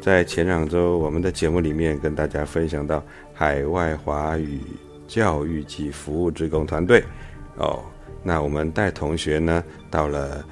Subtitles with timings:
[0.00, 3.02] 在前两周，我们的节目里面跟大家分享到
[3.34, 4.60] 海外华语
[5.08, 7.02] 教育及服务职工团队，
[7.56, 7.82] 哦，
[8.22, 10.44] 那我们带同学呢到了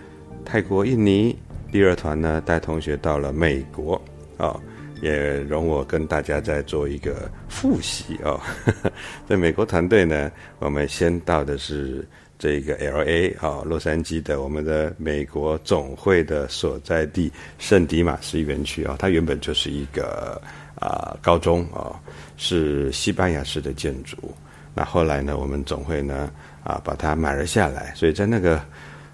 [0.44, 1.38] 泰国、印尼，
[1.70, 4.00] 第二团呢带同学到了美国，
[4.38, 4.60] 哦，
[5.00, 8.40] 也容我跟大家再做一个复习哦。
[9.28, 12.04] 在美国团队呢，我们先到的是。
[12.38, 20.40] 这个 L A 啊，洛杉矶的我们的美国总会的所在地圣迪马斯园区啊，它原本就是一个
[20.74, 21.98] 啊高中啊，
[22.36, 24.16] 是西班牙式的建筑。
[24.74, 26.30] 那后来呢，我们总会呢
[26.64, 28.60] 啊把它买了下来，所以在那个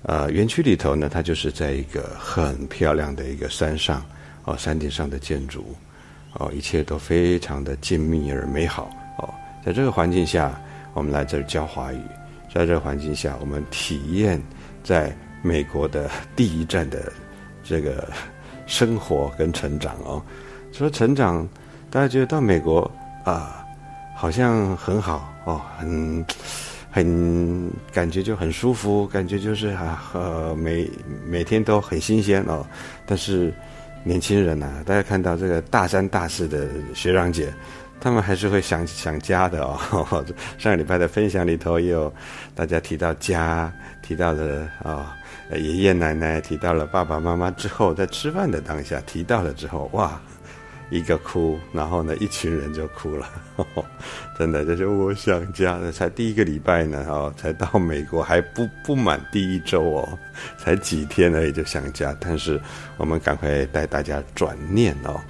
[0.03, 4.04] 呃园区里头呢，它就是在一个很漂亮的一个山上
[4.44, 5.76] 哦，山顶上的建筑
[6.32, 9.28] 哦，一切都非常的静谧而美好哦。
[9.64, 10.59] 在这个环境下，
[10.94, 12.00] 我们来这儿教华语。
[12.52, 14.42] 在这环境下，我们体验
[14.82, 17.12] 在美国的第一站的
[17.62, 18.08] 这个
[18.66, 20.20] 生活跟成长哦。
[20.72, 21.48] 说成长，
[21.90, 22.90] 大家觉得到美国
[23.24, 23.64] 啊，
[24.16, 26.26] 好像很好哦，很
[26.90, 30.90] 很感觉就很舒服，感觉就是啊，呃，每
[31.24, 32.66] 每天都很新鲜哦。
[33.06, 33.52] 但是
[34.02, 37.52] 年轻人呐，大家看到这个大三大四的学长姐。
[38.00, 39.78] 他们还是会想想家的哦。
[40.58, 42.12] 上个礼拜的分享里头也有
[42.54, 43.72] 大家提到家，
[44.02, 45.16] 提到的啊
[45.50, 50.20] 爷爷奶奶，提到了爸爸妈妈之后，在吃饭的当下提到了之后，哇，
[50.90, 53.28] 一个哭，然后呢，一群人就哭了。
[54.38, 60.18] 真的，就是我想家的，才第一个礼拜呢，哦，才到美国还不不满第一周哦，
[60.56, 62.16] 才几天而已就想家。
[62.18, 62.60] 但是
[62.96, 65.20] 我们赶快带大家转念哦。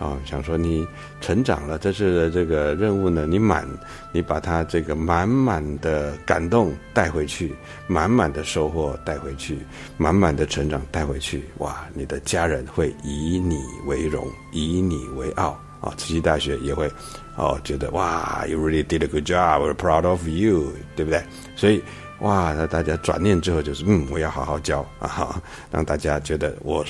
[0.00, 0.86] 啊，想说你
[1.20, 3.68] 成长了，这次的这个任务呢，你满，
[4.12, 7.54] 你把他这个满满的感动带回去，
[7.86, 9.58] 满满的收获带回去，
[9.98, 15.50] 满满的成长带回去，哇，你的家人会以你为荣，以你为傲
[15.82, 15.92] 啊！
[15.98, 16.90] 慈溪大学也会
[17.36, 21.22] 哦，觉得哇，you really did a good job，we're proud of you，对不对？
[21.54, 21.82] 所以
[22.20, 26.82] 哇，那大家转念之后就是，嗯，我要好好教啊，让大家觉得我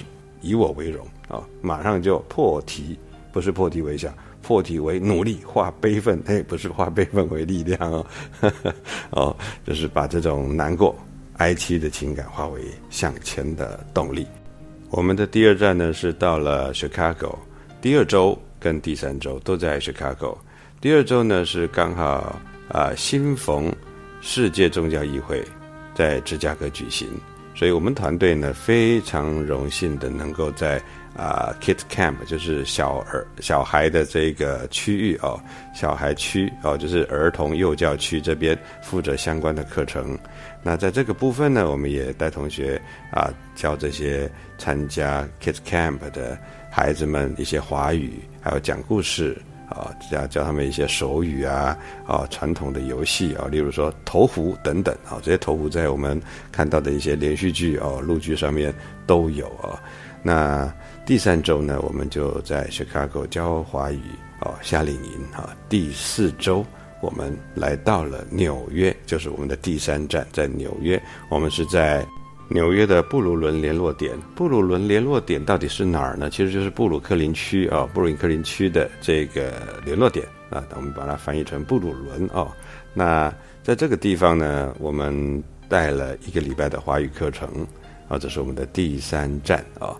[0.43, 1.04] 以我为荣。
[1.31, 2.99] 啊，马上就破题，
[3.32, 4.12] 不是破涕为笑，
[4.43, 8.06] 破涕为努力，化悲愤，哎，不是化悲愤为力量哦，
[9.11, 9.37] 哦，
[9.67, 10.97] 就是把这种难过、
[11.37, 12.61] 哀戚的情感化为
[12.91, 14.27] 向前的动力。
[14.91, 17.37] 我们的第二站呢是到了 Chicago，
[17.81, 20.37] 第二周跟第三周都在 Chicago。
[20.81, 23.73] 第二周呢是刚好啊，新逢
[24.21, 25.44] 世界宗教议会
[25.94, 27.09] 在芝加哥举行，
[27.55, 30.81] 所以我们团队呢非常荣幸的能够在。
[31.17, 35.38] 啊，Kid Camp 就是小儿小孩的这个区域哦，
[35.75, 40.17] 小孩区哦，就是儿童幼教区这边负责相关的课程。
[40.62, 42.81] 那在这个部分呢，我们也带同学
[43.11, 46.38] 啊教这些参加 Kid Camp 的
[46.70, 49.37] 孩子们一些华语，还有讲故事
[49.70, 51.76] 啊，教教他们一些手语啊，
[52.06, 56.20] 啊传统的游戏啊，例如说投壶等等啊，这些投壶在我们
[56.52, 58.75] 看到的一些连续剧哦、录剧上面
[59.06, 59.81] 都有啊。
[60.22, 60.70] 那
[61.06, 64.00] 第三周呢，我们就在 Chicago 教华语
[64.40, 65.56] 哦，夏令营啊。
[65.69, 66.64] 第四周，
[67.00, 71.00] 我们来到了纽约，就是我们的第三站，在纽约。
[71.31, 72.06] 我们是在
[72.52, 74.19] 纽约的布鲁伦联络点。
[74.35, 76.29] 布鲁伦联络点到底是哪儿呢？
[76.29, 79.52] 其实就是布鲁克林区啊，布鲁克林区的这个
[79.85, 82.50] 联络点啊，我们把它翻译成布鲁伦哦。
[82.93, 83.32] 那
[83.62, 87.49] 在这个地方呢，我们带了一个礼拜的华语课程
[88.08, 89.94] 啊，这是我们的第三站啊。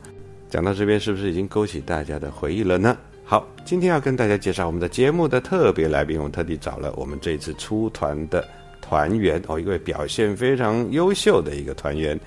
[0.49, 2.99] 讲到这边，是不是已经勾起大家的回忆了呢？
[3.25, 8.45] 好，今天要跟大家介绍我们的节目的特别来宾，我们特地找了我们这次出团的。
[8.81, 12.19] 团员哦，一位表现非常优秀的一个团员，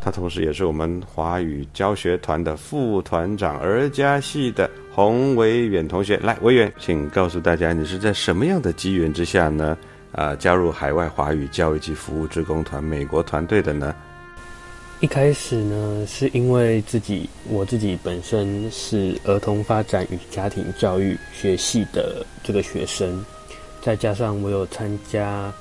[0.00, 6.16] 他同时也是我们华语教学团的副团长，儿家系的洪维远同学。
[6.18, 9.76] 来，维远，请告诉大家，你是在什么样的机缘之下呢？
[10.12, 13.94] 啊，加入海外华语教育及服务职工团美国团队的呢？
[15.00, 23.24] 一开始呢，是因为自己我自己本身是儿童发展与家庭教育学系的这个学生，
[23.80, 25.52] 再加上我有参加。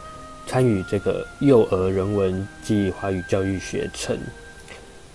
[0.51, 4.19] 参与这个幼儿人文暨华语教育学程，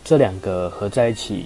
[0.02, 1.44] 这两个合在一起，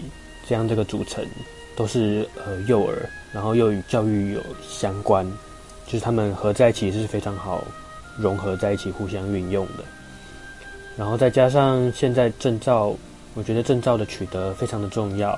[0.48, 1.26] 这样这个组成
[1.74, 5.28] 都是呃幼儿，然后又与教育有相关，
[5.88, 7.64] 就是他们合在一起是非常好
[8.16, 9.82] 融合在一起，互相运用的。
[10.96, 12.94] 然后再加上现在证照，
[13.34, 15.36] 我觉得证照的取得非常的重要。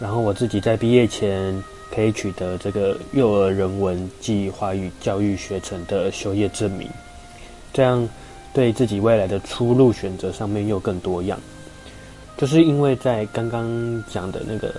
[0.00, 1.62] 然后我自己在毕业前
[1.94, 6.90] 可以取得这个幼儿人文暨华语教育学程的修业证明。
[7.72, 8.08] 这样
[8.52, 11.38] 对自己未来的出路选择上面又更多样，
[12.36, 14.74] 就是因为在刚刚讲的那个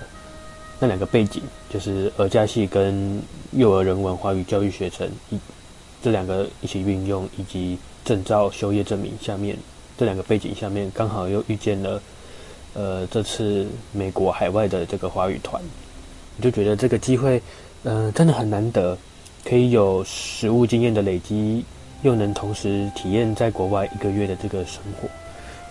[0.78, 3.22] 那两个背景，就是儿家系跟
[3.52, 5.38] 幼儿人文华语教育学程一
[6.02, 9.56] 这两个一起运用，以及证照修业证明下面
[9.96, 12.02] 这两个背景下面，刚好又遇见了
[12.74, 15.62] 呃这次美国海外的这个华语团，
[16.38, 17.40] 我就觉得这个机会
[17.84, 18.96] 嗯真的很难得，
[19.44, 21.64] 可以有实务经验的累积。
[22.02, 25.08] 又能同时体验在国外一个月的这个生活，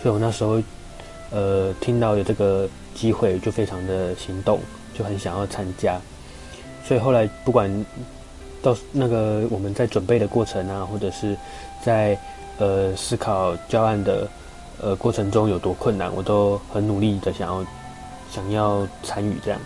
[0.01, 0.61] 所以我那时候，
[1.31, 4.59] 呃，听到有这个机会就非常的心动，
[4.93, 5.99] 就很想要参加。
[6.85, 7.85] 所以后来不管
[8.61, 11.35] 到那个我们在准备的过程啊，或者是
[11.83, 12.17] 在
[12.57, 14.27] 呃思考教案的
[14.81, 17.65] 呃过程中有多困难，我都很努力的想要
[18.29, 19.59] 想要参与这样。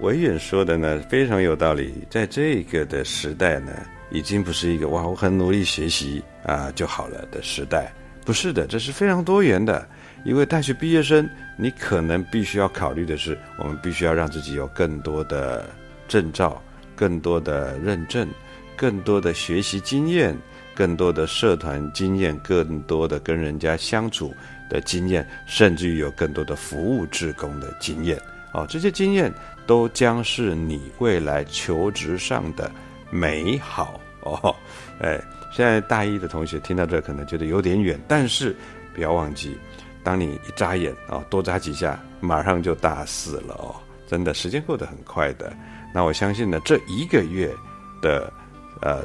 [0.00, 3.72] 维远说的呢非常有道理，在这个的时代呢。
[4.10, 7.92] 已经不是一个哇，我很努力学习啊就好了的时代，
[8.24, 9.88] 不是的，这是非常多元的。
[10.24, 15.70] 因为大学毕业生，你可能必须要考虑的是，我们必须要让自己有更多的
[16.06, 16.62] 证照、
[16.94, 18.28] 更多的认证、
[18.76, 20.36] 更多的学习经验、
[20.74, 24.34] 更多的社团经验、更多的跟人家相处
[24.68, 28.20] 的经验，甚至于有更多的服务职工的经验。
[28.52, 29.32] 哦，这些经验
[29.66, 32.70] 都将是你未来求职上的。
[33.10, 34.54] 美好哦，
[35.00, 35.20] 哎，
[35.52, 38.54] 现在大一的同学听到这可能觉得有点远，但是
[38.94, 39.56] 不要忘记，
[40.04, 43.74] 当你一眨眼啊，多眨几下，马上就大四了哦，
[44.06, 45.52] 真的时间过得很快的。
[45.92, 47.52] 那我相信呢，这一个月
[48.00, 48.32] 的
[48.80, 49.04] 呃，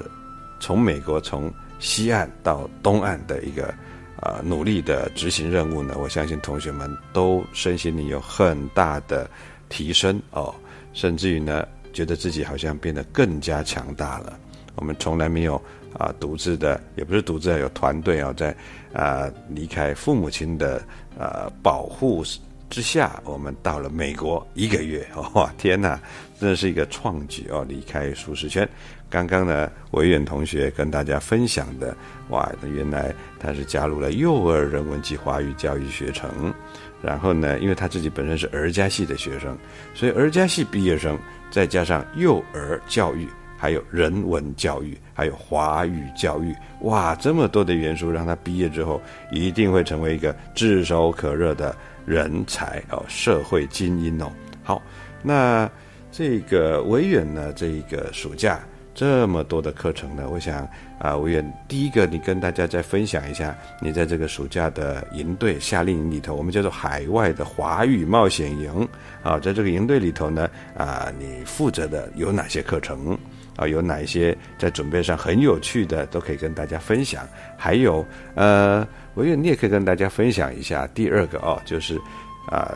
[0.60, 3.74] 从美国从西岸到东岸的一个
[4.22, 9.30] 啊努力的执行任务呢，我相信同学们都身心里有很大的
[9.70, 10.54] 提升哦，
[10.94, 11.66] 甚至于呢。
[11.96, 14.38] 觉得自己好像变得更加强大了。
[14.76, 15.56] 我们从来没有
[15.98, 18.54] 啊独自的，也不是独自啊，有团队啊，在
[18.92, 20.84] 啊离开父母亲的
[21.18, 22.26] 呃保护
[22.70, 25.98] 之下，我们到了美国一个月，哇 天哪，
[26.38, 27.66] 真的是一个创举哦！
[27.70, 28.68] 离开舒适圈。
[29.10, 31.96] 刚刚呢，维远同学跟大家分享的，
[32.30, 36.54] 哇，原来他是加入了幼儿人文及华语教育学程，
[37.02, 39.58] 然后呢，因为他自己本身是儿家系的学生，
[39.94, 41.18] 所以儿家系毕业生。
[41.56, 51.74] 再加上幼儿教育，还有人文教育，还有华语教育，哇，这么多的元素，让他毕业之后一定会成为一个炙手可热的
[52.06, 54.30] 人才哦，社会精英哦。
[54.66, 54.82] 好，
[55.24, 55.72] 那
[56.12, 58.60] 这个维远呢，这个暑假。
[58.94, 68.88] 这么多的课程呢，我想啊，我愿第一个，你跟大家再分享一下，你在这个暑假的营队夏令营里头，我们叫做海外的华语冒险营
[69.22, 73.18] 啊，在这个营队里头呢，啊，你负责的有哪些课程
[73.56, 73.68] 啊？
[73.68, 77.28] 有哪一些在准备上很有趣的，都可以跟大家分享。
[77.58, 80.88] 还有，呃，我愿你也可以跟大家分享一下。
[80.94, 82.00] 第二个哦，就是
[82.48, 82.72] 啊。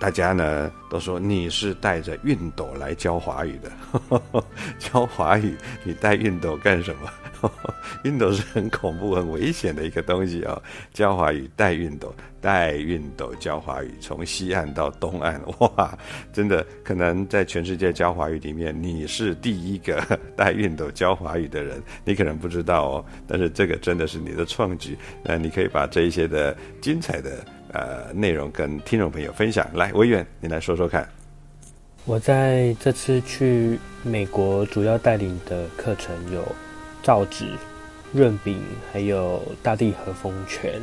[0.00, 3.70] 大家呢都说你是带着熨斗来教华语的，
[4.80, 7.10] 教华语你带熨斗干什么？
[8.04, 10.60] 熨斗是很恐怖、很危险的一个东西啊！
[10.92, 15.98] 教华语带熨斗，带熨斗教华语，从西岸到东岸， 哇，
[16.32, 20.00] 真的可能在全世界教华语里面，你是第一个
[20.36, 23.04] 带熨斗教华语的人，你可能不知道哦。
[23.26, 29.66] 但是这个真的是你的创举，那你可以把这一些的精彩的呃内容跟听众朋友分享。
[29.74, 31.08] 来，维远，你来说说看。
[32.06, 36.42] 我在这次去美国主要带领的课程有
[37.02, 37.46] 造纸、
[38.12, 40.80] 润饼，还有大地和风泉。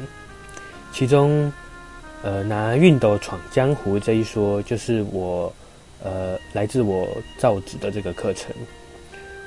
[0.92, 1.52] 其中，
[2.24, 5.54] 呃，拿熨斗闯江湖这一说，就是我
[6.04, 7.08] 呃来自我
[7.38, 8.54] 造纸的这个课程。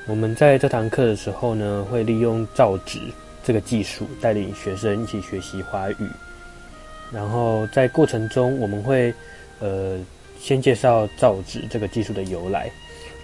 [0.06, 2.98] 我们在这堂课的时候呢，会利用造纸
[3.42, 6.08] 这个技术，带领学生一起学习华语。
[7.12, 9.12] 然后在过程中，我们会
[9.60, 9.98] 呃。
[10.42, 12.70] 先介绍造纸这个技术的由来，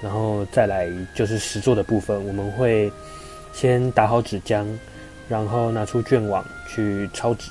[0.02, 2.22] 然后再来就是实作的部分。
[2.26, 2.92] 我们会
[3.56, 4.66] 先打好纸浆，
[5.30, 7.50] 然后拿出卷网去抄纸，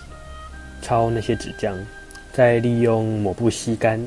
[0.79, 1.74] 抄那些纸浆，
[2.31, 4.00] 再利用抹布吸干。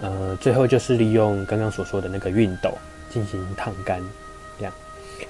[0.00, 2.76] 呃，最后就是利用刚刚所说的那个熨斗
[3.08, 4.02] 进行烫干，
[4.58, 4.74] 这样。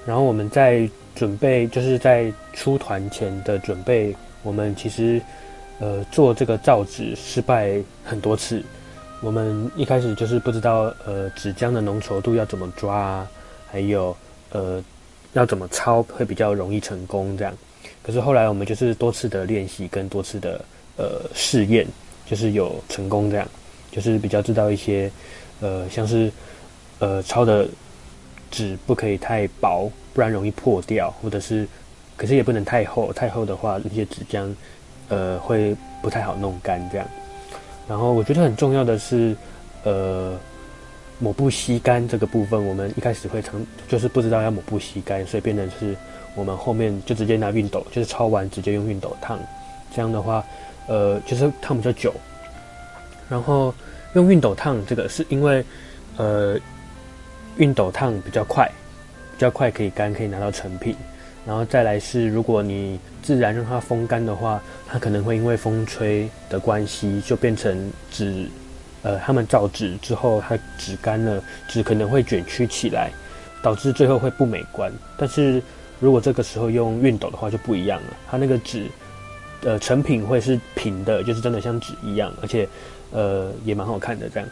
[0.03, 5.21] 然后我们在准备，就是在出团前的准备，我们其实
[5.77, 8.63] 呃做这个造纸失败很多次。
[9.21, 13.27] 我们一开始就是不知道，呃，纸浆的浓稠度要怎么抓啊，
[13.71, 14.17] 还有，
[14.51, 14.83] 呃，
[15.33, 17.53] 要怎么抄会比较容易成功这样。
[18.01, 20.63] 可是后来我们就是多次的练习跟多次的
[20.97, 21.85] 呃试验，
[22.25, 23.47] 就是有成功这样，
[23.91, 25.09] 就是比较知道一些，
[25.61, 26.31] 呃，像是，
[26.99, 27.67] 呃，抄的
[28.51, 31.67] 纸不可以太薄，不然容易破掉，或者是，
[32.17, 34.53] 可是也不能太厚，太厚的话那些纸浆，
[35.07, 37.07] 呃，会不太好弄干这样。
[37.87, 39.35] 然后我觉得很重要的是，
[39.83, 40.37] 呃，
[41.23, 45.95] 抹布吸干这个部分，我们一开始会常就是不知道要抹布吸干，所以变成是
[46.35, 49.39] 我们后面就直接拿熨斗，就是抄完直接用熨斗烫，
[49.95, 50.43] 这样的话，
[50.87, 52.13] 呃，就是烫比较久。
[53.29, 53.73] 然后
[54.15, 55.63] 用熨斗烫这个是因为，
[56.17, 56.59] 呃，
[57.57, 58.69] 熨斗烫比较快，
[59.31, 60.93] 比较快可以干，可以拿到成品。
[61.45, 68.49] 然后再来是，如果你自然让它风干的话，它可能会因为风吹的关系，就变成纸，
[69.03, 73.11] 呃，他们造纸之后，它纸干了，纸可能会卷曲起来，
[73.61, 74.91] 导致最后会不美观。
[75.17, 75.61] 但是
[75.99, 78.87] 如果这个时候用熨斗的话就不一样了，它那个纸，
[79.61, 82.67] 呃，成品会是平的，就是真的像纸一样，而且，
[83.11, 84.49] 呃，也蛮好看的这样，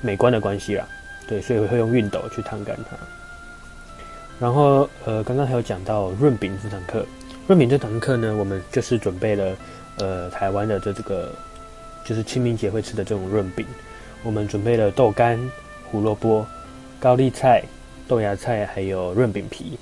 [0.00, 0.86] 美观的关系啦，
[1.28, 2.96] 对，所以会用熨斗去烫干它。
[4.38, 7.06] 然后，呃，刚刚还有讲到润饼这堂课。
[7.46, 9.56] 润饼这堂课呢，我们就是准备了，
[9.98, 11.30] 呃，台湾的这这个，
[12.04, 13.66] 就是清明节会吃的这种润饼。
[14.22, 15.38] 我们准备了豆干、
[15.84, 16.46] 胡萝卜、
[17.00, 17.62] 高丽菜、
[18.06, 19.78] 豆芽菜，还有润饼皮。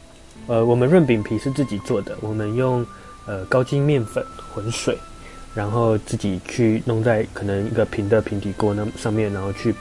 [0.47, 2.85] 呃，我们润饼皮是自己做的，我们用
[3.27, 4.25] 呃高筋面粉
[4.55, 4.97] 混水，
[5.55, 9.75] 然后自己去弄在可能一个平的平底锅那上面，然后去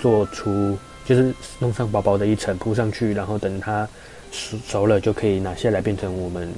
[0.00, 3.88] 做出，就是弄上薄薄的一层铺上去，然后等它。
[4.32, 6.52] 熟熟了就可以拿下来，变成我们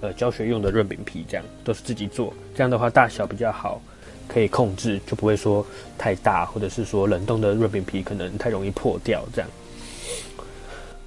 [0.00, 2.32] 呃教学用的润饼皮，这样都是自己做。
[2.56, 3.80] 这样的话大小比较好，
[4.26, 5.64] 可以控制，就不会说
[5.96, 9.50] 太大，或者是说冷冻的润饼皮可能太容易破掉这样。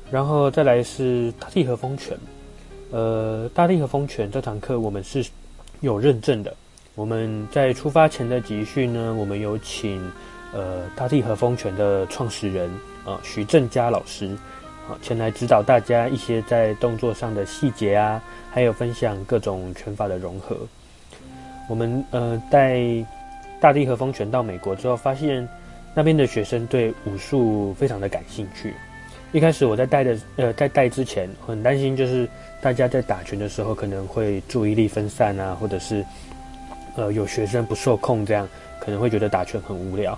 [0.10, 2.18] 然后再来是大地和风泉，
[2.92, 5.26] 呃，大地和风泉这堂课我们是
[5.82, 6.56] 有认证的。
[6.96, 10.02] 我们在出发前的集训呢，我们有请
[10.54, 12.72] 呃大地和风泉的创始人
[13.06, 14.28] 啊徐正佳老师
[14.90, 14.98] 啊。
[15.02, 20.58] 前来指导大家一些在动作上的细节啊，还有分享各种拳法的融合。
[21.68, 22.82] 我们呃带
[23.60, 25.48] 大地和风拳到美国之后，发现
[25.94, 28.74] 那边的学生对武术非常的感兴趣。
[29.32, 32.28] 一开始我在带的呃在带之前，很担心就是
[32.62, 36.04] 大家在打拳的时候可能会注意力分散啊，或者是
[36.96, 38.48] 呃有学生不受控，这样
[38.80, 40.18] 可能会觉得打拳很无聊。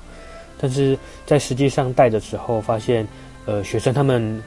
[0.59, 3.07] 但是在实际上带的时候，发现
[3.45, 4.41] 呃学生他们。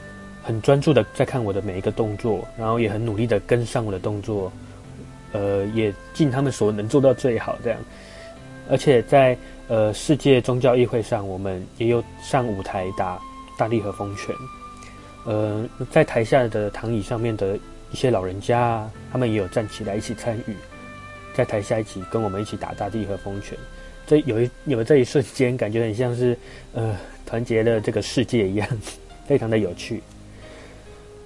[0.45, 4.51] 很专注的在看我的每一个动作，然后也很努力的跟上我的动作，
[5.33, 7.79] 呃，也尽他们所能做到最好这样。
[8.69, 9.37] 而且在
[9.67, 13.19] 呃世界宗教议会上，我们也有上舞台打
[13.57, 14.33] 大力和风拳。
[15.25, 17.57] 呃，在台下的躺椅上面的
[17.91, 20.55] 一些老人家，他们也有站起来一起参与，
[21.33, 23.57] 在台下一起跟我们一起打大地和风拳。
[24.05, 26.37] 这有一有这一瞬间，感觉很像是
[26.73, 28.67] 呃团结了这个世界一样，
[29.27, 30.01] 非常的有趣。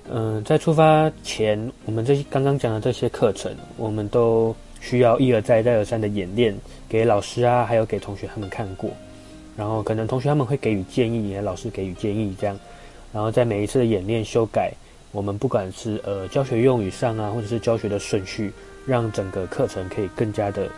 [0.09, 6.55] 嗯，在出发前，我们这些刚刚讲的这些课程，我们都需要一而再、再而三的演练，
[6.87, 8.89] 给老师啊，还有给同学他们看过。
[9.57, 12.57] 然后可能同学他们会给予建议，也老师给予建议，这样。
[13.11, 14.71] 然后在每一次的演练修改，
[15.11, 18.53] 我我们不管是呃教学用语上啊，或者是教学的顺序，
[18.85, 20.69] 让整个课程可以更加的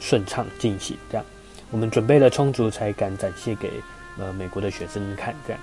[0.00, 0.96] 顺畅进行。
[1.08, 1.24] 这样，
[1.70, 3.70] 我们准备了充足，才敢展现给
[4.18, 5.32] 呃美国的学生看。
[5.46, 5.62] 这样，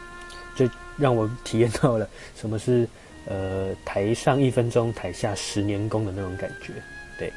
[0.56, 2.88] 就让我体验到了什么是
[3.26, 6.74] 呃台上一分钟，台下十年功的那种感觉。
[7.18, 7.32] 对。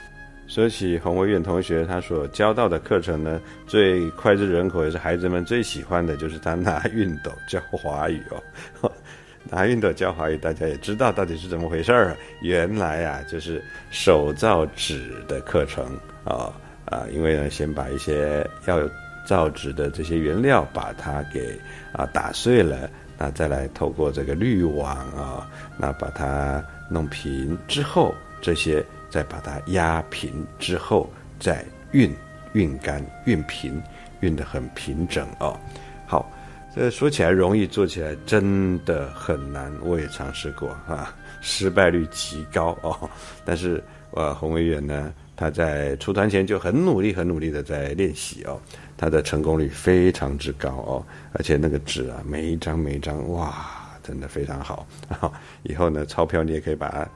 [0.48, 8.90] 说起洪伟远同学，他所教到的课程呢，最脍炙人口也是孩子们最喜欢的，就是他拿熨斗教华语哦。
[9.50, 12.16] 拿熨斗教华语，大家也知道到底是怎么回事儿。
[12.42, 15.84] 原来啊，就是手造纸的课程
[16.24, 16.52] 啊
[16.84, 18.80] 啊，因为呢，先把一些要
[19.24, 21.58] 造纸的这些原料，把它给
[21.92, 32.10] 啊打碎了，那再来透过这个滤网啊，那把它弄平之后，这些再把它压平之后，再熨
[32.54, 33.82] 熨干、熨平，
[34.20, 35.58] 熨得很平整哦。
[36.06, 36.30] 好。
[36.78, 39.72] 这说起来容易，做起来真的很难。
[39.80, 43.08] 我也尝试过啊，失败率极高哦。
[43.46, 48.58] 但是，呃，洪维远呢，他在出团前就很努力、很努力的在练习哦。
[48.96, 53.54] 他的成功率非常之高哦，而且那个纸啊，每一张每一张，哇，
[54.02, 54.86] 真的非常好。
[55.64, 57.06] 以后呢，钞票你也可以把它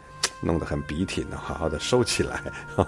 [0.43, 2.43] 弄得很笔挺，好好的收起来。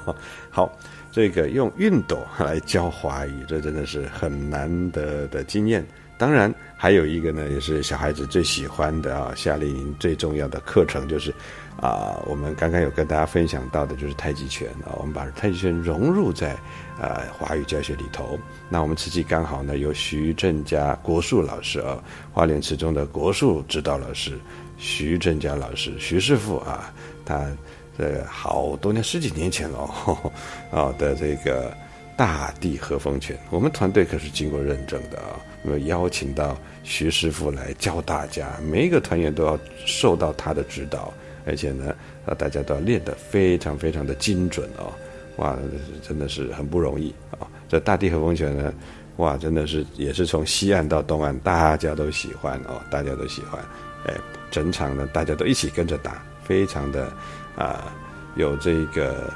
[0.51, 0.71] 好，
[1.11, 5.83] 这个用熨斗来教华语，这真的是很难得的经验。
[6.19, 11.35] 当然，还有一个呢，也是小孩子最喜欢的啊，夏令营最重要的课程就是，
[11.81, 14.95] 啊，我们刚刚有跟大家分享到的，就是太极拳啊。
[14.99, 16.57] 我们把太极拳融入在
[17.01, 18.39] 呃华语教学里头。
[18.69, 22.03] 那我们此期刚好呢，有徐正佳国术老师啊，
[22.33, 24.39] 花莲池中的国术指导老师
[24.77, 26.93] 徐正佳老师，徐师傅啊，
[27.25, 27.51] 他
[27.99, 30.33] 这好多年十几年前哦，
[30.71, 31.77] 啊的这个
[32.17, 35.41] 大地和风拳，我们团队可是经过认证的啊。
[35.65, 41.13] 那么邀请到徐师傅来教大家，每一个团员都要受到他的指导，
[41.45, 41.95] 而且呢，
[42.27, 44.93] 啊，大家都要练得非常非常的精准哦，
[45.37, 45.57] 哇，
[46.03, 47.47] 真的是很不容易啊！
[47.69, 48.73] 这大地和风拳呢，
[49.17, 53.61] 哇，真的是也是从西岸到东岸，大家都喜欢哦，大家都喜欢，
[54.07, 54.15] 哎，
[54.51, 57.13] 整场呢大家都一起跟着打，非常的
[57.57, 57.93] 啊
[58.37, 59.33] 有这个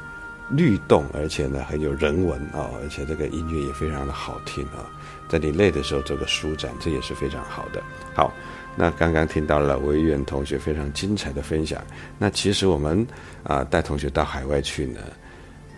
[0.50, 4.84] 律动，而且呢很有人文哦，而且这个音乐也非常的好听啊。
[5.28, 7.82] 在你累的时候做个舒展，这也是非常好的。
[8.14, 8.32] 好，
[8.76, 11.82] 那刚刚听到了维园同学非常精彩的分享。
[12.18, 13.06] 那其实我们
[13.42, 15.00] 啊带同学到海外去呢，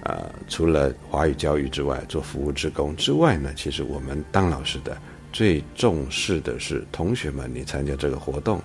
[0.02, 4.96] 啊除了华语教育之外，做服务职工之外呢，其实我们当老师的
[5.32, 8.60] 最重视的是同学们，你参加这个活动，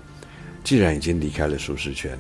[0.63, 2.17] 既然已经离开了舒适圈，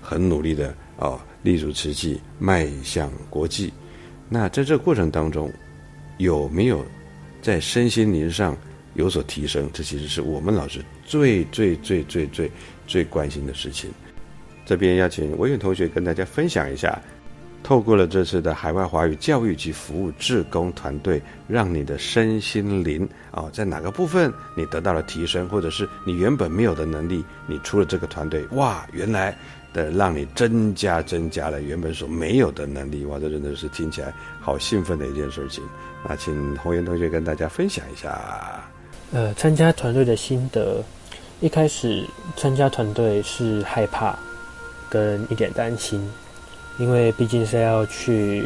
[0.00, 3.72] 很努力的哦立足瓷器，迈向国际，
[4.28, 5.52] 那在这个过程当中
[6.18, 6.84] 有没有？
[7.40, 8.54] 在身心灵上
[8.94, 12.50] 有所提升，这其实是我们老师最最最最最
[12.86, 13.90] 最关心的事情。
[14.66, 17.00] 这边要请文远同学跟大家分享一下，
[17.62, 29.36] 透过了这次的海外华语教育及服务志工团队，让你的身心灵啊，在哪个部分你得到了提升，或者是你原本没有的能力，你出了这个团队，哇，原来。
[29.70, 35.62] 的让你增加增加了原本所没有的能力，哇，这真的是听起来好兴奋的一件事情。
[36.08, 38.66] 那请红颜同学跟大家分享一下。
[39.12, 40.82] 呃，参加团队的心得，
[41.40, 42.04] 一开始
[42.36, 44.18] 参加团队是害怕
[44.88, 46.06] 跟一点担心，
[46.78, 48.44] 因为毕竟是要去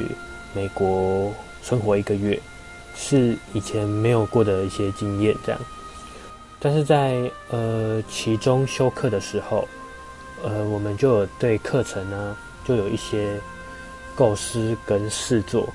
[0.54, 2.40] 美国生活一个月，
[2.94, 5.60] 是以前没有过的一些经验这样。
[6.58, 9.66] 但是在呃其中休课的时候。
[10.44, 13.38] 呃，我们就有对课程呢，就有一些
[14.16, 15.68] 构思跟试做，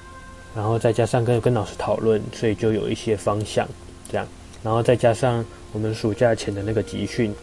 [0.53, 3.65] 然后再加上跟跟老师讨论，所以就有一些方向
[4.11, 4.27] 这样，
[4.67, 7.33] 然后再加上我们暑假前的那个集训，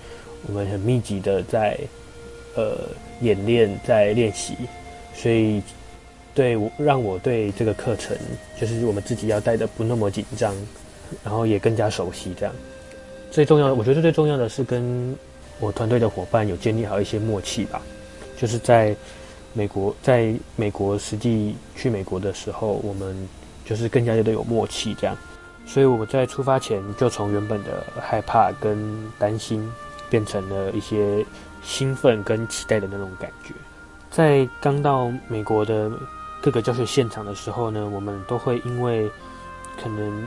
[0.46, 1.74] 我们很密集的在
[2.54, 2.76] 呃
[3.22, 4.54] 演练，在练习，
[5.14, 5.62] 所以
[6.34, 8.14] 对我让我对这个课程，
[8.60, 10.54] 就是我们自己要带的不那么紧张，
[11.24, 12.54] 然后也更加熟悉这样。
[13.30, 15.16] 最重要，我觉得最重要的是跟。
[15.60, 17.80] 我团队的伙伴有建立好一些默契吧，
[18.36, 18.94] 就是在
[19.52, 23.16] 美国，在美国实际去美国的时候，我们
[23.64, 25.16] 就是更加的有默契这样，
[25.66, 28.76] 所以我们在出发前就从原本的害怕跟
[29.18, 29.70] 担心，
[30.08, 31.24] 变成了一些
[31.62, 33.54] 兴奋跟期待的那种感觉。
[34.10, 35.90] 在刚到美国的
[36.40, 39.10] 各个教学现场的时候呢，我们都会因为
[39.82, 40.26] 可能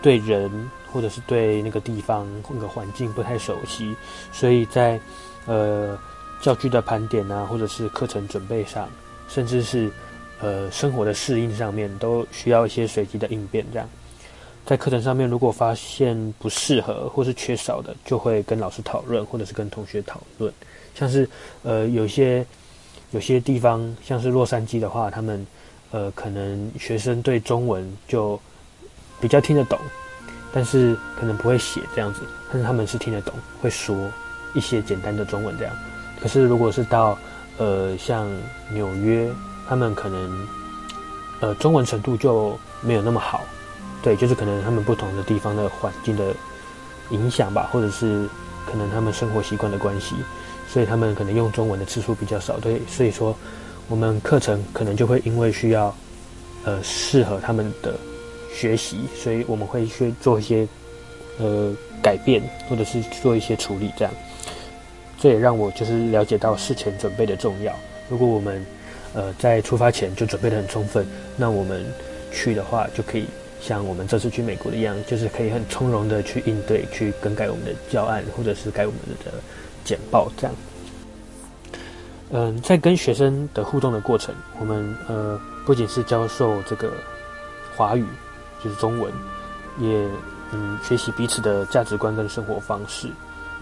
[0.00, 0.50] 对人。
[0.92, 3.96] 或者是对那个地方那个环境不太熟悉，
[4.30, 5.00] 所以在
[5.46, 5.98] 呃
[6.38, 8.86] 教具的盘点啊，或者是课程准备上，
[9.26, 9.90] 甚至是
[10.42, 13.64] 呃生活的适应上面，都需要一些随机的应变。
[13.72, 13.88] 这样，
[14.64, 20.52] 在课程上面如果发现不适合或是缺少的，就会跟老师讨论，或者是跟同学讨论，
[20.94, 21.28] 像是
[21.62, 22.46] 呃有些
[23.10, 25.46] 有些地方，像是洛杉矶的话，他们
[25.90, 28.40] 呃可能学生对中文就
[29.20, 29.78] 比较听得懂，
[30.52, 32.20] 但是可能不会写这样子，
[32.50, 33.96] 但是他们是听得懂，会说
[34.54, 35.74] 一些简单的中文这样。
[36.20, 37.18] 可是如果是到
[37.58, 38.30] 呃像
[38.72, 39.28] 纽约，
[39.68, 40.48] 他们可能
[41.40, 43.42] 呃中文程度就没有那么好，
[44.02, 46.34] 对，就是可能他们不同的地方的环境的
[47.10, 48.28] 影响吧，或者是
[48.66, 50.16] 可能他们生活习惯的关系，
[50.68, 53.36] 所以他们可能用中文的次数比较少，对，所以说
[53.88, 55.94] 我们课程可能就会因为需要
[56.64, 57.94] 呃适合他们的
[58.52, 60.66] 学习，所以我们会去做一些
[61.38, 64.12] 呃改变，或者是做一些处理这样。
[65.18, 67.72] 这也让我就是了解到事前准备的重要。
[68.08, 68.66] 如果我们
[69.14, 71.84] 呃在出发前就准备的很充分，那我们
[72.32, 73.26] 去的话就可以
[73.62, 79.32] 像我们这次去美国的一样，就是可以很从容的去应对，去更改我们的教案或者是改我们的
[79.84, 80.56] 简报这样。
[82.30, 86.90] 嗯，在跟学生的互动的过程，我们呃不仅是教授这个
[87.76, 88.04] 华语，
[88.64, 89.12] 就是中文，
[89.78, 90.08] 也
[90.50, 93.06] 嗯学习彼此的价值观跟生活方式。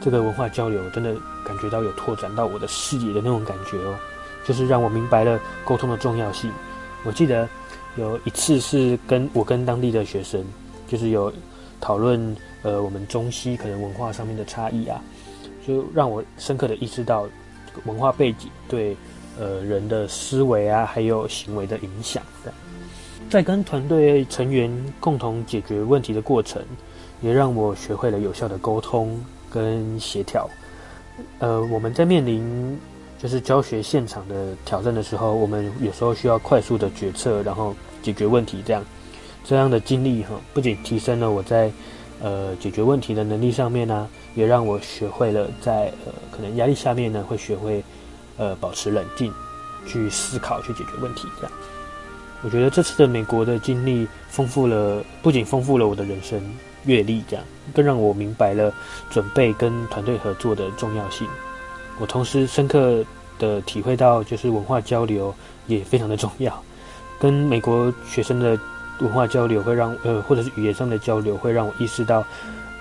[0.01, 3.95] 这个文化交流真的感觉到有拓展到我的视野的那种感觉哦，
[4.47, 6.51] 就是让我明白了沟通的重要性。
[7.05, 7.47] 我记得
[7.97, 10.45] 有一次是跟我跟当地的学生，
[10.89, 11.33] 就是有
[11.81, 15.03] 讨论呃我们中西可能文化上面的差异啊，
[15.67, 17.29] 就让我深刻的意识到
[17.85, 18.97] 文化背景对
[19.39, 22.23] 呃人的思维啊还有行为的影响。
[23.29, 26.63] 在跟团队成员共同解决问题的过程，
[27.21, 29.21] 也让我学会了有效的沟通。
[29.53, 30.49] 跟协调，
[31.41, 32.79] 呃，我们在面临
[33.21, 38.63] 就是教学现场的挑战的时候，我们有时候需要快速的决策，然后解决问题。
[38.65, 38.83] 这样
[39.45, 41.71] 这样的经历哈，不仅提升了我在
[42.23, 47.85] 呃解决问题的能力上面呢，也让我学会了在呃可能压力下面呢，会学会
[48.39, 49.31] 呃保持冷静，
[49.87, 51.29] 去思考，去解决问题。
[51.37, 51.53] 这样，
[52.43, 56.43] 我觉得这次的美国的经历丰富了，不仅丰富了我的人生。
[56.87, 58.73] 阅历这样，更让我明白了
[59.11, 61.29] 准备跟团队合作的重要性。
[62.01, 63.05] 我同时深刻
[63.39, 65.33] 的体会到，就是文化交流
[65.67, 66.61] 也非常的重要。
[67.21, 68.59] 跟美国学生的
[69.01, 72.25] 文化交流，会让呃，或者是语言上的交流，会让我意识到，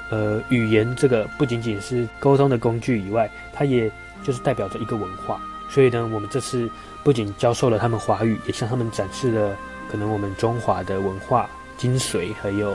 [0.10, 3.92] 呃，语言这个不仅仅是沟通的工具以外，它也
[4.24, 5.40] 就是代表着一个文化。
[5.70, 6.70] 所以呢，我们这次
[7.04, 9.56] 不仅教授了他们华语，也向他们展示了
[9.92, 12.74] 可能我们中华的文化精髓，还有。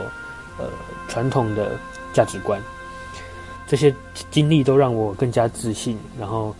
[0.57, 0.69] 呃，
[1.09, 1.71] 传统的
[2.13, 2.61] 价值观，
[3.67, 3.93] 这些
[4.29, 5.97] 经历都让我更加自信。
[6.19, 6.55] 然后，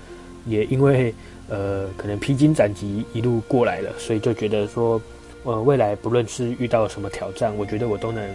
[0.46, 1.13] 也因为
[1.48, 5.02] 呃，可能披荆斩棘一路过来了，所以就觉得说，
[5.44, 8.28] 呃，未来不论是遇到什么挑战，我觉得我都能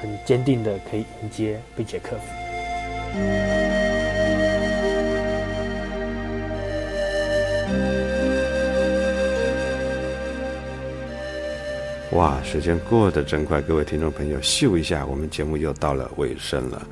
[0.00, 2.22] 很坚定的可以迎接并且克服。
[12.16, 16.86] 哇，时间过得真快，各位听众朋友，秀一下，我们节目又到了尾声了。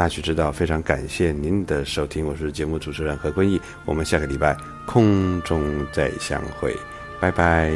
[0.00, 6.74] 大学之道，非常感谢您的收听，我是节目主持人何坤义，我们下个礼拜空中再相会，
[7.20, 7.70] 拜拜。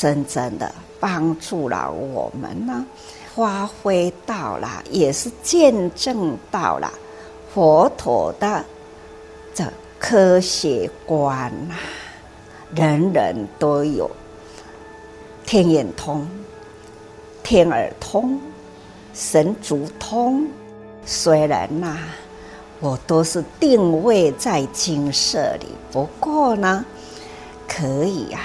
[0.00, 2.86] 真正的帮助了我们呢，
[3.36, 6.90] 发挥到了，也是见证到了
[7.52, 8.64] 佛陀的
[9.52, 9.62] 这
[9.98, 11.74] 科学观呐，
[12.74, 14.10] 人人都有
[15.44, 16.26] 天眼通、
[17.42, 18.40] 天耳通、
[19.12, 20.48] 神足通，
[21.04, 21.98] 虽然呐，
[22.80, 26.82] 我都是定位在金色里，不过呢。
[27.72, 28.40] 可以呀，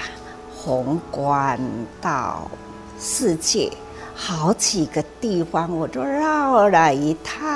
[0.66, 1.56] 宏观
[2.00, 2.50] 到
[2.98, 3.70] 世界
[4.16, 7.46] 好几个地方，我都绕了一趟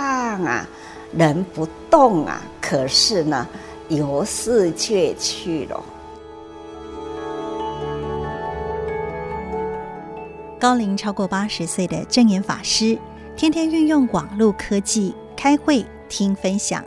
[0.45, 0.65] 啊，
[1.13, 3.45] 人不动啊，可是呢，
[3.89, 5.83] 游世界去了。
[10.61, 12.97] 高龄超过八十岁的正言法师，
[13.35, 16.85] 天天运用网络科技开会听分享。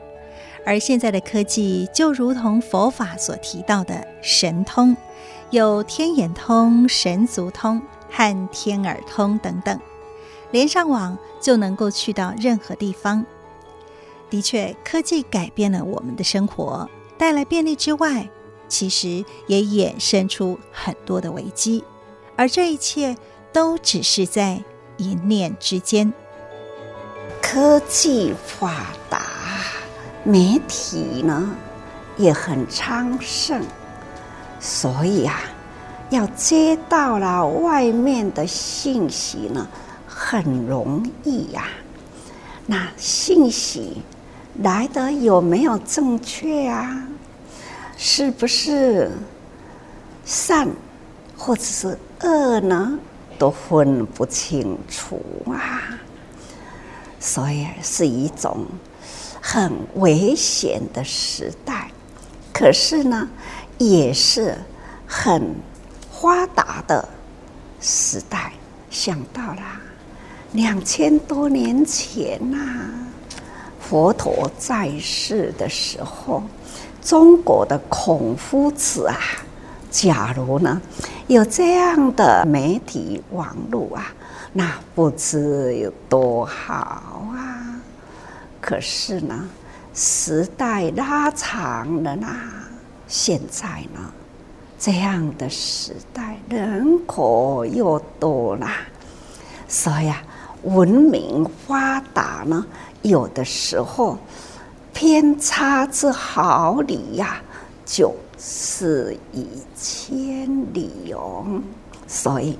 [0.66, 4.96] 而现在的科技就如同佛法所提到的神通，
[5.54, 9.80] 有天眼通、神足通和天耳通等等，
[10.50, 13.24] 连上网就能够去到任何地方。
[14.32, 16.90] 的确，科技改变了我们的生活，
[17.20, 18.28] 带来便利之外，
[18.68, 21.84] 其实也衍生出很多的危机，
[22.36, 23.16] 而这一切
[23.52, 24.60] 都只是在
[24.98, 26.12] 一念之间。
[27.44, 29.22] 科技发达，
[30.24, 31.56] 媒体呢
[32.18, 33.62] 也很昌盛，
[34.66, 35.42] 所以啊，
[36.10, 39.68] 要接到了外面的信息呢，
[40.08, 41.66] 很容易呀。
[42.66, 44.02] 那信息
[44.62, 47.06] 来的有没有正确啊？
[47.98, 49.12] 是不是
[50.24, 50.70] 善
[51.38, 52.98] 或者是恶呢？
[53.38, 55.22] 都分不清楚
[55.52, 55.82] 啊！
[57.20, 58.66] 所以是一种
[59.42, 61.92] 很危险的时代。
[62.54, 63.28] 可是呢，
[63.92, 64.58] 也是
[65.06, 65.56] 很
[66.12, 67.08] 发达的
[67.80, 68.54] 时代。
[68.90, 69.62] 想到了。
[70.54, 72.60] 两千多年前呐，
[73.80, 76.44] 佛陀在世的时候，
[77.02, 79.18] 中国的孔夫子啊，
[79.90, 80.80] 假如呢
[81.26, 84.14] 有这样的媒体网络啊，
[84.54, 87.82] 那不知有多好啊！
[88.62, 89.50] 可是呢，
[89.96, 92.28] 时代拉长了呐，
[93.16, 94.12] 现在呢，
[94.80, 98.68] 这样的时代人口又多了，
[99.68, 100.24] 所以啊。
[100.64, 102.66] 文明发达呢，
[103.02, 104.18] 有的时候
[104.94, 107.42] 偏差之毫厘呀，
[107.86, 109.46] 就是一
[109.76, 111.46] 千里哦。
[112.08, 112.58] 所以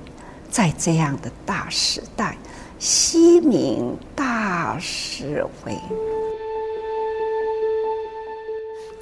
[0.50, 2.36] 在这样的大时代，
[2.78, 5.72] 西明大是为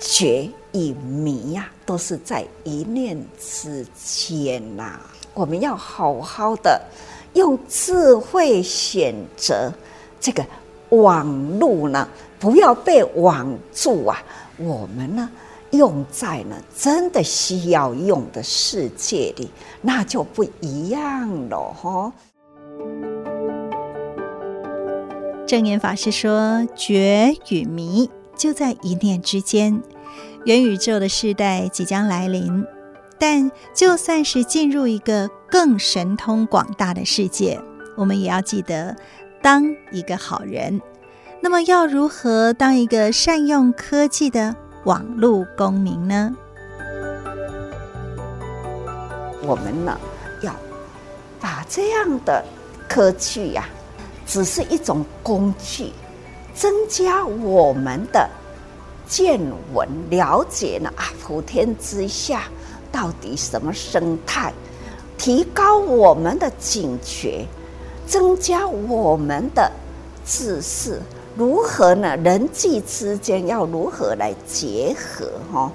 [0.02, 5.00] 觉与迷呀，都是在一念之间呐。
[5.32, 6.78] 我们要好好的。
[7.34, 9.72] 用智慧选择
[10.20, 10.44] 这个
[10.90, 12.06] 网路呢，
[12.38, 14.22] 不要被网住啊！
[14.58, 15.30] 我们呢，
[15.70, 19.48] 用在呢真的需要用的世界里，
[19.80, 22.12] 那就不一样了哈。
[25.46, 29.82] 正言法师说：“觉与迷就在一念之间，
[30.44, 32.66] 元宇宙的时代即将来临。”
[33.18, 37.60] 但就算是进入一个更神通广大的世界，
[37.96, 38.96] 我们也要记得
[39.40, 40.80] 当一个好人。
[41.40, 46.34] 那么，要如何当一个善用科技的网络公民呢？
[49.44, 49.96] 我们呢，
[50.42, 50.52] 要
[51.40, 52.44] 把这样的
[52.88, 53.68] 科技呀，
[54.26, 55.92] 只是一种工具，
[56.54, 58.28] 增加我们的
[59.06, 59.40] 见
[59.72, 62.42] 闻，了解呢啊，普天之下。
[62.90, 64.52] 到底什么生态？
[65.16, 67.46] 提高我们的警觉，
[68.06, 69.72] 增加我们的
[70.26, 71.00] 知识，
[71.34, 72.14] 如何呢？
[72.18, 75.30] 人际之间要如何来结合？
[75.50, 75.72] 哈，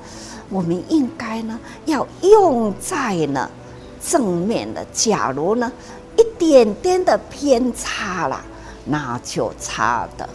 [0.50, 3.50] 我们应该呢要用在呢
[4.00, 4.86] 正面的。
[4.94, 5.72] 假如呢
[6.18, 8.46] 一点点的偏差了，
[8.86, 10.30] 那就差的。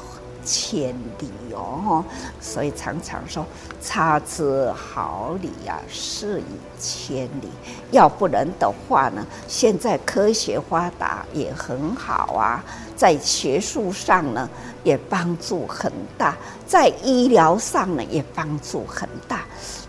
[0.45, 2.05] 千里哦，
[2.41, 3.47] 所以常常说
[3.81, 6.45] 差之毫厘呀，是以
[6.79, 7.49] 千里。
[7.91, 12.65] 要不然的话呢，现在科学发达也很好啊，
[12.97, 14.49] 在学术上呢
[14.83, 19.45] 也帮助很大，在医疗上呢也帮助很大。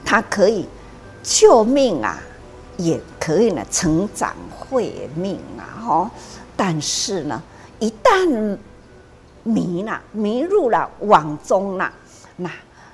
[0.06, 0.68] 它可以
[1.24, 2.20] 救命啊，
[2.78, 6.12] 也可以呢成长慧命啊，哈。
[6.56, 7.42] 但是呢，
[7.80, 8.58] 一旦
[9.44, 11.92] 迷了，迷入了网中了，
[12.38, 12.50] 那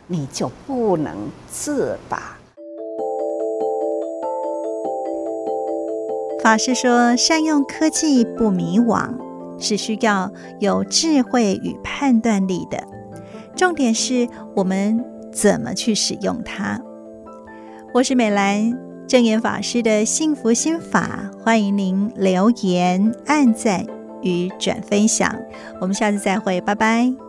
[0.08, 1.16] 你就不能
[1.48, 2.36] 自拔。
[6.42, 9.14] 法师说：“善用科技不迷惘，
[9.60, 12.84] 是需要有智慧与判断力的。
[13.56, 16.82] 重点是我们怎么去使用它。”
[17.94, 23.99] 我是美兰正言法师的幸福心法，欢迎您留言、按赞。
[24.22, 25.34] 与转分享，
[25.80, 27.29] 我们下次再会，拜拜。